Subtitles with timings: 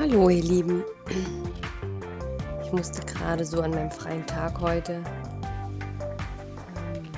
[0.00, 0.82] Hallo ihr Lieben.
[2.64, 5.04] Ich musste gerade so an meinem freien Tag heute,
[6.74, 7.12] ähm,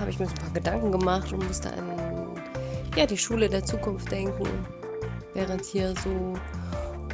[0.00, 2.36] habe ich mir so ein paar Gedanken gemacht und musste an
[2.96, 4.48] ja, die Schule der Zukunft denken,
[5.32, 6.10] während hier so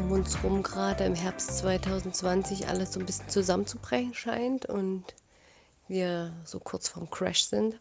[0.00, 5.04] um uns rum gerade im Herbst 2020 alles so ein bisschen zusammenzubrechen scheint und
[5.86, 7.78] wir so kurz vorm Crash sind.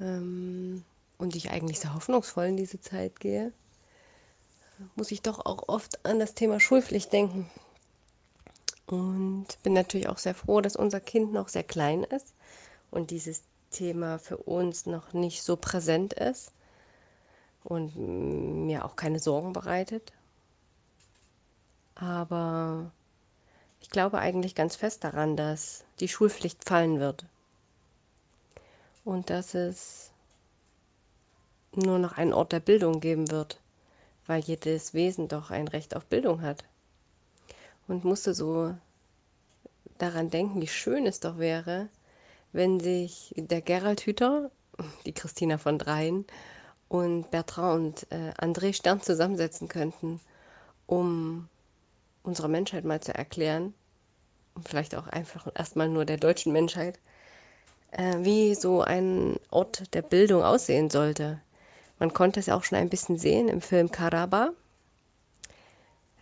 [0.00, 0.84] Ähm,
[1.16, 3.54] und ich eigentlich sehr hoffnungsvoll in diese Zeit gehe,
[4.94, 7.50] muss ich doch auch oft an das Thema Schulpflicht denken.
[8.86, 12.34] Und bin natürlich auch sehr froh, dass unser Kind noch sehr klein ist
[12.90, 16.52] und dieses Thema für uns noch nicht so präsent ist
[17.62, 17.96] und
[18.66, 20.12] mir auch keine Sorgen bereitet.
[21.94, 22.90] Aber
[23.80, 27.26] ich glaube eigentlich ganz fest daran, dass die Schulpflicht fallen wird
[29.04, 30.10] und dass es
[31.74, 33.59] nur noch einen Ort der Bildung geben wird,
[34.30, 36.62] weil jedes Wesen doch ein Recht auf Bildung hat.
[37.88, 38.72] Und musste so
[39.98, 41.88] daran denken, wie schön es doch wäre,
[42.52, 44.52] wenn sich der Gerald Hüter,
[45.04, 46.26] die Christina von Dreien
[46.88, 50.20] und Bertrand und äh, André Stern zusammensetzen könnten,
[50.86, 51.48] um
[52.22, 53.74] unserer Menschheit mal zu erklären,
[54.54, 57.00] und vielleicht auch einfach erstmal nur der deutschen Menschheit,
[57.90, 61.40] äh, wie so ein Ort der Bildung aussehen sollte.
[62.00, 64.50] Man konnte es auch schon ein bisschen sehen im Film Karaba,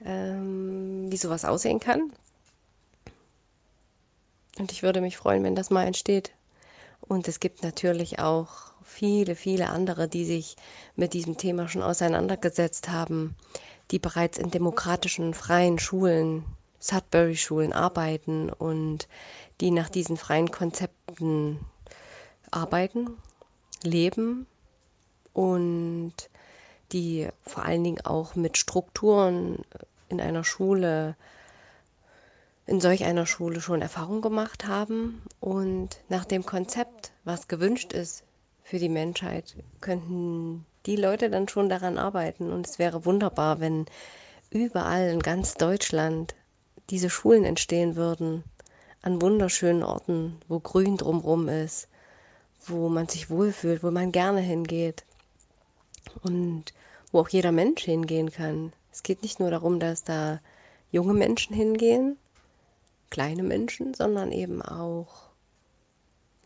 [0.05, 2.13] ähm, wie sowas aussehen kann.
[4.59, 6.33] Und ich würde mich freuen, wenn das mal entsteht.
[7.01, 10.57] Und es gibt natürlich auch viele, viele andere, die sich
[10.97, 13.37] mit diesem Thema schon auseinandergesetzt haben,
[13.93, 16.45] die bereits in demokratischen, freien Schulen,
[16.81, 19.07] Sudbury-Schulen arbeiten und
[19.61, 21.61] die nach diesen freien Konzepten
[22.51, 23.11] arbeiten,
[23.85, 24.47] leben
[25.39, 26.15] und
[26.91, 29.65] die vor allen Dingen auch mit Strukturen
[30.09, 31.15] in einer Schule,
[32.67, 35.23] in solch einer Schule schon Erfahrung gemacht haben.
[35.39, 38.25] Und nach dem Konzept, was gewünscht ist
[38.65, 42.51] für die Menschheit, könnten die Leute dann schon daran arbeiten.
[42.51, 43.87] Und es wäre wunderbar, wenn
[44.51, 46.35] überall in ganz Deutschland
[46.91, 48.43] diese Schulen entstehen würden,
[49.03, 51.87] an wunderschönen Orten, wo Grün drumherum ist,
[52.67, 55.05] wo man sich wohlfühlt, wo man gerne hingeht
[56.23, 56.73] und
[57.13, 58.73] wo auch jeder Mensch hingehen kann.
[58.93, 60.41] Es geht nicht nur darum, dass da
[60.91, 62.17] junge Menschen hingehen,
[63.11, 65.29] kleine Menschen, sondern eben auch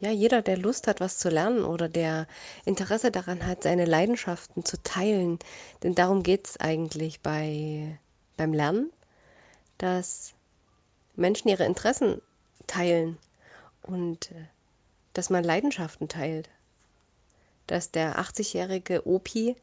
[0.01, 2.27] ja, jeder, der Lust hat, was zu lernen oder der
[2.65, 5.39] Interesse daran hat, seine Leidenschaften zu teilen.
[5.85, 8.01] Denn darum geht es eigentlich bei,
[8.37, 8.91] beim Lernen,
[9.79, 10.35] dass
[11.15, 12.21] Menschen ihre Interessen
[12.67, 13.17] teilen
[13.83, 14.47] und äh,
[15.13, 16.49] dass man Leidenschaften teilt
[17.73, 19.57] dass der 80-jährige Opi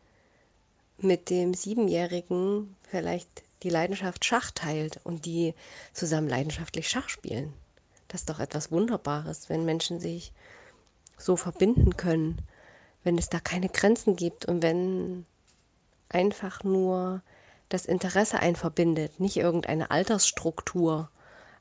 [0.98, 3.30] mit dem Siebenjährigen vielleicht
[3.62, 5.54] die Leidenschaft Schach teilt und die
[5.94, 7.54] zusammen leidenschaftlich Schach spielen.
[8.08, 10.34] Das ist doch etwas Wunderbares, wenn Menschen sich
[11.20, 12.42] so verbinden können,
[13.04, 15.28] wenn es da keine Grenzen gibt und wenn
[16.10, 17.22] einfach nur
[17.70, 21.12] das Interesse einen verbindet, nicht irgendeine Altersstruktur,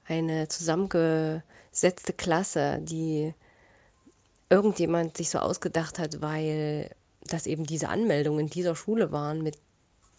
[0.07, 3.35] eine zusammengesetzte Klasse, die
[4.51, 6.91] irgendjemand sich so ausgedacht hat, weil
[7.23, 9.59] das eben diese Anmeldungen in dieser Schule waren mit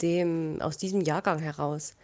[0.01, 1.95] dem aus diesem Jahrgang heraus.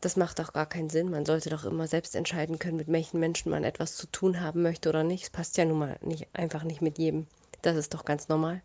[0.00, 1.10] Das macht doch gar keinen Sinn.
[1.10, 4.62] Man sollte doch immer selbst entscheiden können, mit welchen Menschen man etwas zu tun haben
[4.62, 5.24] möchte oder nicht.
[5.24, 7.26] Es passt ja nun mal nicht, einfach nicht mit jedem.
[7.62, 8.62] Das ist doch ganz normal.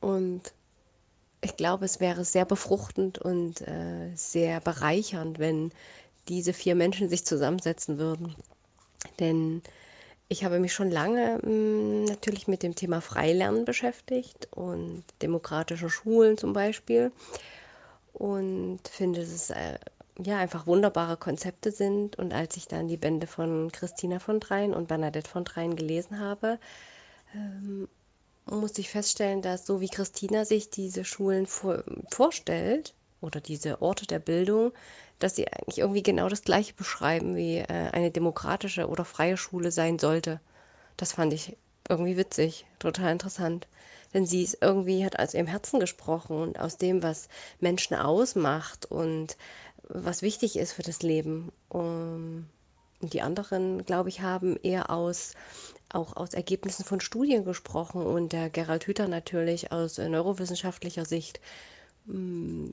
[0.00, 0.54] Und
[1.42, 5.70] ich glaube, es wäre sehr befruchtend und äh, sehr bereichernd, wenn
[6.28, 8.34] diese vier Menschen sich zusammensetzen würden.
[9.18, 9.62] Denn
[10.30, 15.90] ich habe mich schon lange mh, hm, natürlich mit dem Thema Freilernen beschäftigt und demokratische
[15.90, 17.12] Schulen zum Beispiel
[18.12, 19.78] und finde, dass es äh,
[20.22, 22.16] ja einfach wunderbare Konzepte sind.
[22.16, 26.20] Und als ich dann die Bände von Christina von Dreien und Bernadette von Dreien gelesen
[26.20, 26.60] habe,
[27.34, 27.88] ähm,
[28.46, 34.06] musste ich feststellen, dass so wie Christina sich diese Schulen vor, vorstellt oder diese Orte
[34.06, 34.72] der Bildung,
[35.20, 39.70] dass sie eigentlich irgendwie genau das Gleiche beschreiben, wie äh, eine demokratische oder freie Schule
[39.70, 40.40] sein sollte.
[40.96, 41.56] Das fand ich
[41.88, 43.68] irgendwie witzig, total interessant.
[44.12, 47.28] Denn sie ist irgendwie, hat aus ihrem Herzen gesprochen und aus dem, was
[47.60, 49.36] Menschen ausmacht und
[49.88, 51.52] was wichtig ist für das Leben.
[51.68, 52.48] Und
[53.00, 55.34] die anderen, glaube ich, haben eher aus
[55.92, 61.40] auch aus Ergebnissen von Studien gesprochen und der Gerald Hüther natürlich aus äh, neurowissenschaftlicher Sicht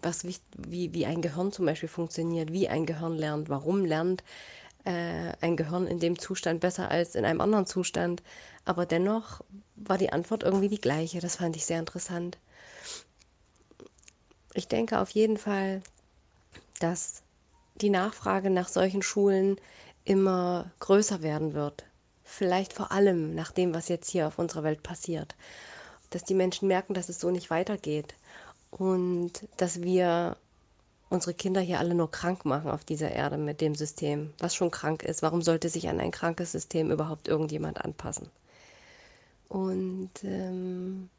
[0.02, 4.24] was wie, wie ein Gehirn zum Beispiel funktioniert, wie ein Gehirn lernt, warum lernt
[4.84, 8.24] äh, ein Gehirn in dem Zustand besser als in einem anderen Zustand.
[8.66, 9.42] Aber dennoch
[9.76, 11.20] war die Antwort irgendwie die gleiche.
[11.20, 12.38] Das fand ich sehr interessant.
[14.54, 15.82] ich denke auf jeden Fall,
[16.80, 17.22] dass
[17.76, 19.58] die Nachfrage nach solchen Schulen
[20.04, 21.86] immer größer werden wird.
[22.24, 25.36] Vielleicht vor allem nach dem, was jetzt hier auf unserer Welt passiert.
[26.10, 28.16] Dass die Menschen merken, dass es so nicht weitergeht
[28.72, 30.38] und dass wir
[31.10, 34.72] unsere Kinder hier alle nur krank machen auf dieser Erde mit dem System, was schon
[34.72, 35.22] krank ist.
[35.22, 38.30] Warum sollte sich an ein krankes System überhaupt irgendjemand anpassen?
[39.48, 41.10] Und ähm,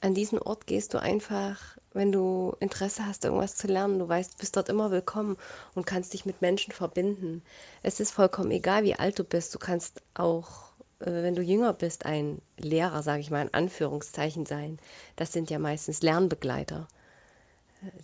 [0.00, 3.98] an diesen Ort gehst du einfach, wenn du Interesse hast, irgendwas zu lernen.
[4.00, 5.36] Du weißt, bist dort immer willkommen
[5.74, 7.42] und kannst dich mit Menschen verbinden.
[7.82, 9.54] Es ist vollkommen egal, wie alt du bist.
[9.54, 10.73] Du kannst auch,
[11.12, 14.78] wenn du jünger bist, ein Lehrer, sage ich mal in Anführungszeichen sein.
[15.16, 16.88] Das sind ja meistens Lernbegleiter,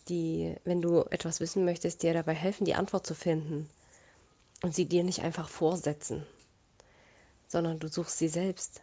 [0.08, 3.68] die, wenn du etwas wissen möchtest, dir dabei helfen, die Antwort zu finden
[4.62, 6.26] und sie dir nicht einfach vorsetzen,
[7.48, 8.82] sondern du suchst sie selbst.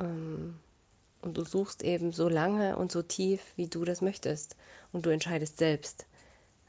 [0.00, 0.58] Ähm,
[1.22, 4.56] und du suchst eben so lange und so tief, wie du das möchtest.
[4.92, 6.06] Und du entscheidest selbst,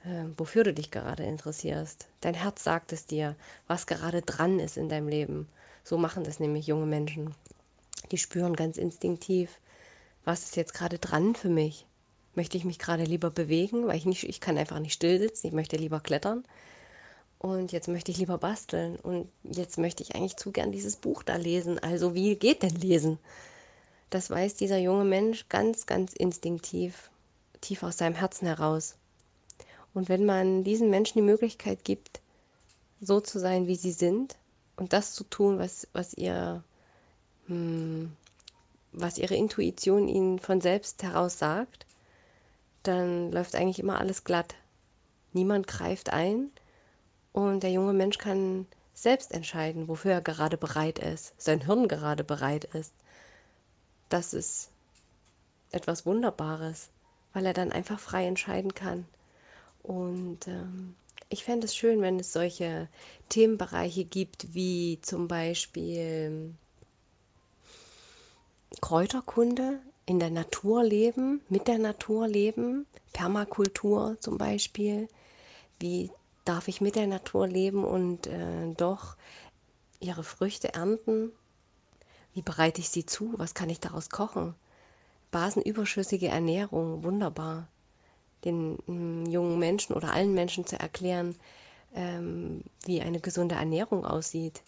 [0.03, 2.07] äh, wofür du dich gerade interessierst.
[2.21, 3.35] Dein Herz sagt es dir,
[3.67, 5.47] was gerade dran ist in deinem Leben.
[5.87, 7.33] So machen das nämlich junge Menschen.
[8.11, 9.49] Die spüren ganz instinktiv,
[10.25, 11.85] was ist jetzt gerade dran für mich.
[12.35, 15.47] Möchte ich mich gerade lieber bewegen, weil ich nicht, ich kann einfach nicht still sitzen,
[15.47, 16.43] ich möchte lieber klettern.
[17.39, 18.97] Und jetzt möchte ich lieber basteln.
[18.97, 21.79] Und jetzt möchte ich eigentlich zu gern dieses Buch da lesen.
[21.79, 23.17] Also wie geht denn lesen?
[24.09, 27.09] Das weiß dieser junge Mensch ganz, ganz instinktiv,
[27.61, 28.97] tief aus seinem Herzen heraus.
[29.93, 32.19] Und wenn man diesen Menschen die Möglichkeit gibt,
[32.99, 34.35] so zu sein, wie sie sind
[34.77, 36.63] und das zu tun, was, was ihr,
[37.47, 38.13] hm,
[38.93, 41.85] was ihre Intuition ihnen von selbst heraus sagt,
[42.83, 44.55] dann läuft eigentlich immer alles glatt.
[45.33, 46.49] Niemand greift ein
[47.33, 52.23] und der junge Mensch kann selbst entscheiden, wofür er gerade bereit ist, sein Hirn gerade
[52.23, 52.93] bereit ist
[54.09, 54.69] das ist
[55.71, 56.89] etwas Wunderbares,
[57.33, 59.05] weil er dann einfach frei entscheiden kann.
[59.83, 60.95] Und ähm,
[61.29, 62.87] ich fände es schön, wenn es solche
[63.29, 66.53] Themenbereiche gibt, wie zum Beispiel
[68.81, 75.09] Kräuterkunde, in der Natur leben, mit der Natur leben, Permakultur zum Beispiel.
[75.79, 76.11] Wie
[76.45, 79.17] darf ich mit der Natur leben und äh, doch
[79.99, 81.33] ihre Früchte ernten?
[82.33, 83.33] Wie bereite ich sie zu?
[83.35, 84.55] Was kann ich daraus kochen?
[85.31, 87.67] Basenüberschüssige Ernährung, wunderbar.
[88.45, 91.35] Den mm, jungen Menschen oder allen Menschen zu erklären,
[91.95, 94.61] ähm, wie eine gesunde Ernährung aussieht.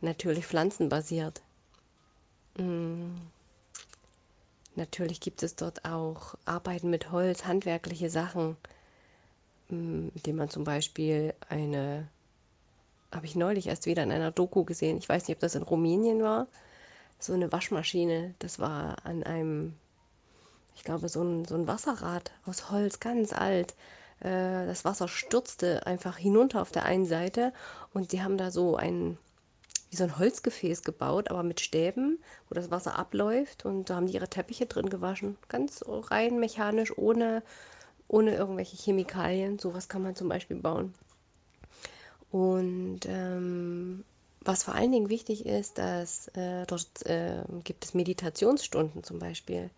[0.00, 1.42] Natürlich pflanzenbasiert.
[2.56, 3.16] Mm.
[4.76, 8.56] Natürlich gibt es dort auch Arbeiten mit Holz, handwerkliche Sachen,
[9.70, 12.08] mm, indem man zum Beispiel eine,
[13.12, 15.62] habe ich neulich erst wieder in einer Doku gesehen, ich weiß nicht, ob das in
[15.62, 16.46] Rumänien war,
[17.18, 18.34] so eine Waschmaschine.
[18.38, 19.74] Das war an einem,
[20.78, 23.74] ich glaube, so ein, so ein Wasserrad aus Holz, ganz alt.
[24.20, 27.52] Äh, das Wasser stürzte einfach hinunter auf der einen Seite
[27.92, 29.18] und sie haben da so ein,
[29.90, 34.06] wie so ein Holzgefäß gebaut, aber mit Stäben, wo das Wasser abläuft und da haben
[34.06, 35.36] die ihre Teppiche drin gewaschen.
[35.48, 37.42] Ganz rein mechanisch, ohne,
[38.06, 39.58] ohne irgendwelche Chemikalien.
[39.58, 40.94] Sowas kann man zum Beispiel bauen.
[42.30, 44.04] Und ähm,
[44.42, 49.70] was vor allen Dingen wichtig ist, dass äh, dort äh, gibt es Meditationsstunden zum Beispiel,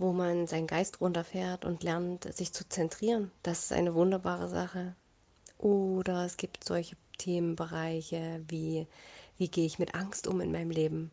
[0.00, 3.30] wo man seinen Geist runterfährt und lernt, sich zu zentrieren.
[3.42, 4.94] Das ist eine wunderbare Sache.
[5.58, 8.86] Oder es gibt solche Themenbereiche wie,
[9.36, 11.10] wie gehe ich mit Angst um in meinem Leben?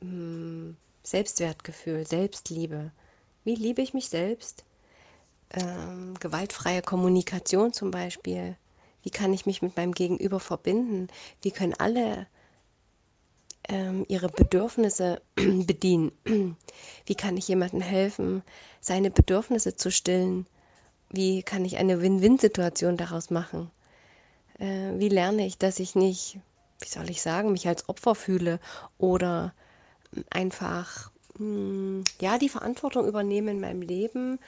[0.00, 2.92] Hm, Selbstwertgefühl, Selbstliebe.
[3.44, 4.64] Wie liebe ich mich selbst?
[5.50, 8.56] Ähm, gewaltfreie Kommunikation zum Beispiel.
[9.02, 11.08] Wie kann ich mich mit meinem Gegenüber verbinden?
[11.42, 12.26] Wie können alle
[13.68, 16.12] ähm, ihre Bedürfnisse bedienen?
[17.06, 18.42] Wie kann ich jemandem helfen,
[18.80, 20.46] seine Bedürfnisse zu stillen?
[21.10, 23.70] Wie kann ich eine Win-Win-Situation daraus machen?
[24.58, 26.38] Äh, wie lerne ich, dass ich nicht,
[26.80, 28.60] wie soll ich sagen, mich als Opfer fühle
[28.98, 29.54] oder
[30.30, 34.38] einfach mh, hm, ja die Verantwortung übernehme in meinem Leben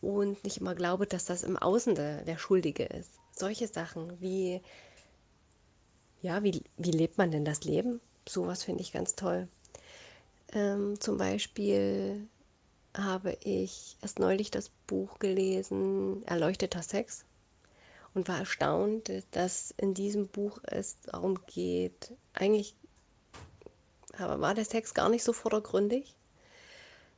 [0.00, 4.60] und nicht immer glaube, dass das im Außen der, der Schuldige ist solche Sachen wie,
[6.20, 8.00] ja, wie, wie lebt man denn das Leben?
[8.28, 9.48] Sowas finde ich ganz toll.
[10.52, 12.26] Ähm, zum Beispiel
[12.96, 17.24] habe ich erst neulich das Buch gelesen, Erleuchteter Sex,
[18.14, 22.74] und war erstaunt, dass in diesem Buch es darum geht, eigentlich
[24.18, 26.14] war der Sex gar nicht so vordergründig.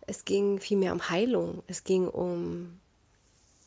[0.06, 2.78] Es ging vielmehr um Heilung, es ging um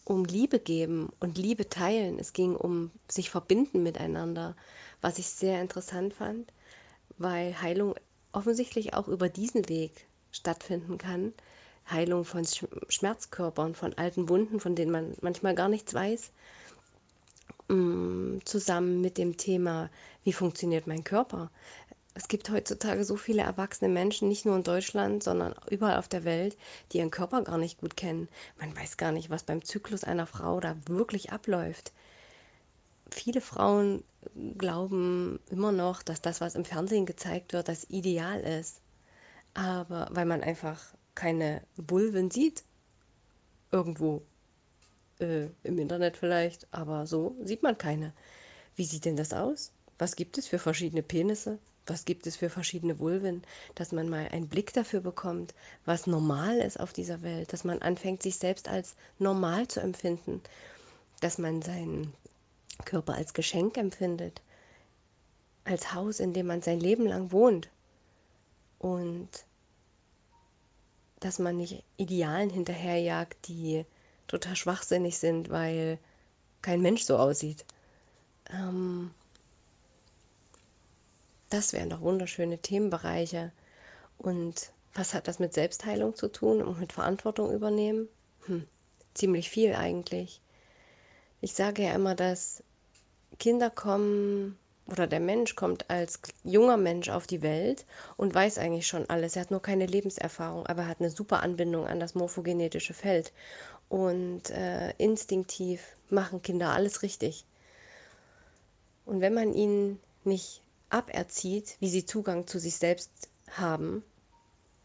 [0.05, 2.19] um Liebe geben und Liebe teilen.
[2.19, 4.55] Es ging um sich verbinden miteinander,
[5.01, 6.51] was ich sehr interessant fand,
[7.17, 7.95] weil Heilung
[8.31, 11.33] offensichtlich auch über diesen Weg stattfinden kann,
[11.89, 12.45] Heilung von
[12.89, 16.31] Schmerzkörpern, von alten Wunden, von denen man manchmal gar nichts weiß,
[17.67, 19.89] mm, zusammen mit dem Thema,
[20.23, 21.51] wie funktioniert mein Körper.
[22.15, 26.23] Es gibt heutzutage so viele erwachsene Menschen, nicht nur in Deutschland, sondern überall auf der
[26.23, 26.55] Welt,
[26.91, 28.29] die ihren Körper gar nicht gut kennen.
[28.59, 31.91] Man weiß gar nicht, was beim Zyklus einer Frau da wirklich abläuft.
[33.13, 34.03] Viele Frauen
[34.57, 38.81] glauben immer noch, dass das, was im Fernsehen gezeigt wird, das Ideal ist.
[39.53, 40.81] Aber weil man einfach
[41.13, 42.63] keine Vulven sieht,
[43.71, 44.23] irgendwo
[45.19, 48.13] äh, im Internet vielleicht, aber so sieht man keine.
[48.75, 49.71] Wie sieht denn das aus?
[49.99, 51.59] Was gibt es für verschiedene Penisse?
[51.85, 53.43] Was gibt es für verschiedene Vulven?
[53.75, 55.53] Dass man mal einen Blick dafür bekommt,
[55.85, 60.41] was normal ist auf dieser Welt, dass man anfängt, sich selbst als normal zu empfinden,
[61.21, 62.11] dass man seinen
[62.85, 64.41] Körper als Geschenk empfindet,
[65.63, 67.69] als Haus, in dem man sein Leben lang wohnt
[68.79, 69.29] und
[71.19, 73.85] dass man nicht Idealen hinterherjagt, die
[74.27, 75.97] total schwachsinnig sind, weil
[76.61, 77.65] kein Mensch so aussieht.
[78.51, 79.11] Ähm,
[81.49, 83.51] das wären doch wunderschöne Themenbereiche.
[84.17, 88.09] Und was hat das mit Selbstheilung zu tun und mit Verantwortung übernehmen?
[88.45, 88.67] Hm,
[89.13, 90.41] ziemlich viel eigentlich.
[91.43, 92.63] Ich sage ja immer, dass
[93.37, 94.57] Kinder kommen
[94.87, 97.85] oder der Mensch kommt als junger Mensch auf die Welt
[98.15, 99.35] und weiß eigentlich schon alles.
[99.35, 103.33] Er hat nur keine Lebenserfahrung, aber er hat eine super Anbindung an das morphogenetische Feld.
[103.89, 107.43] Und äh, instinktiv machen Kinder alles richtig.
[109.05, 113.11] Und wenn man ihnen nicht aberzieht, wie sie Zugang zu sich selbst
[113.51, 114.01] haben,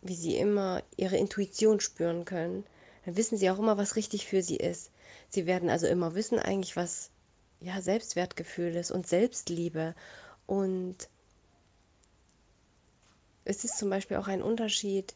[0.02, 2.66] wie sie immer ihre Intuition spüren können,
[3.04, 4.90] dann wissen sie auch immer, was richtig für sie ist.
[5.28, 7.10] Sie werden also immer wissen eigentlich, was
[7.60, 9.94] ja, Selbstwertgefühl ist und Selbstliebe.
[10.46, 11.08] Und
[13.44, 15.14] es ist zum Beispiel auch ein Unterschied,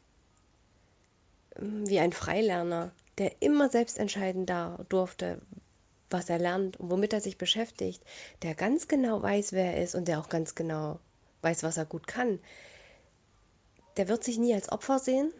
[1.57, 4.47] ähm, wie ein Freilerner, der immer selbst entscheiden
[4.89, 5.41] durfte,
[6.11, 8.03] was er lernt und womit er sich beschäftigt,
[8.43, 10.99] der ganz genau weiß, wer er ist und der auch ganz genau
[11.43, 12.39] weiß, was er gut kann.
[13.97, 15.33] Der wird sich nie als Opfer sehen.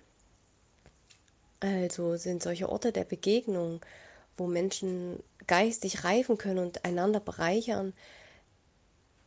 [1.61, 3.81] Also sind solche Orte der Begegnung,
[4.37, 7.93] wo Menschen geistig reifen können und einander bereichern,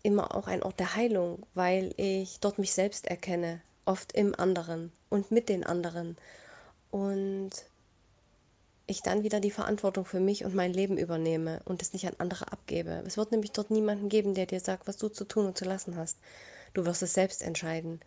[0.03, 4.91] immer auch ein Ort der Heilung, weil ich dort mich selbst erkenne, oft im anderen
[5.09, 6.17] und mit den anderen.
[6.91, 7.51] Und
[8.87, 12.15] ich dann wieder die Verantwortung für mich und mein Leben übernehme und es nicht an
[12.19, 13.03] andere abgebe.
[13.05, 15.65] Es wird nämlich dort niemanden geben, der dir sagt, was du zu tun und zu
[15.65, 16.17] lassen hast.
[16.73, 17.99] Du wirst es selbst entscheiden.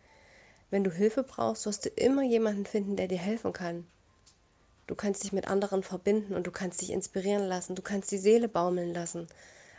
[0.71, 3.87] Wenn du Hilfe brauchst, wirst du immer jemanden finden, der dir helfen kann.
[4.89, 8.17] Du kannst dich mit anderen verbinden und du kannst dich inspirieren lassen, du kannst die
[8.17, 9.29] Seele baumeln lassen.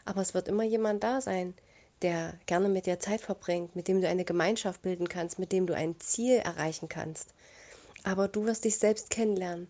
[0.05, 1.55] Aber es wird immer jemand da sein,
[2.03, 5.65] der gerne mit dir Zeit verbringt, mit dem du eine Gemeinschaft bilden kannst, mit dem
[5.65, 7.33] du ein Ziel erreichen kannst.
[8.03, 9.67] Aber du wirst dich selbst kennenlernen,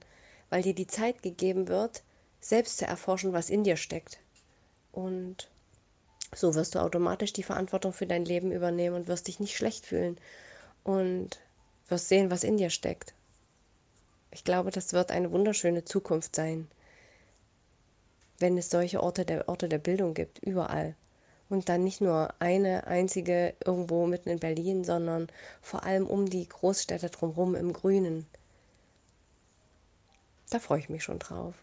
[0.50, 2.04] weil dir die Zeit gegeben wird,
[2.42, 4.20] selbst zu erforschen, was in dir steckt.
[4.92, 5.50] Und
[6.36, 9.86] so wirst du automatisch die Verantwortung für dein Leben übernehmen und wirst dich nicht schlecht
[9.86, 10.18] fühlen
[10.84, 11.40] und
[11.88, 13.14] wirst sehen, was in dir steckt.
[14.32, 16.68] Ich glaube, das wird eine wunderschöne Zukunft sein,
[18.38, 20.96] wenn es solche Orte der, Orte der Bildung gibt, überall.
[21.50, 25.28] Und dann nicht nur eine einzige irgendwo mitten in Berlin, sondern
[25.62, 28.28] vor allem um die Großstädte drumherum im Grünen.
[30.52, 31.56] Da freue ich mich schon drauf.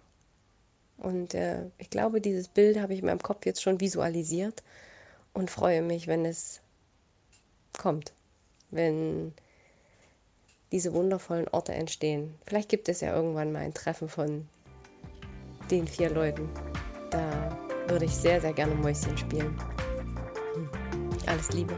[0.99, 4.62] Und äh, ich glaube, dieses Bild habe ich in meinem Kopf jetzt schon visualisiert
[5.35, 6.61] und freue mich, wenn es
[7.76, 8.12] kommt.
[8.70, 9.35] Wenn
[10.73, 12.35] diese wundervollen Orte entstehen.
[12.46, 14.49] Vielleicht gibt es ja irgendwann mal ein Treffen von
[15.70, 16.49] den vier Leuten.
[17.11, 17.56] Da
[17.88, 19.56] würde ich sehr, sehr gerne Mäuschen spielen.
[20.54, 20.68] Hm.
[21.26, 21.75] Alles Liebe.